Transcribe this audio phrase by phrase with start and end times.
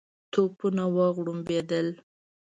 [0.31, 1.87] توپونه وغړمبېدل.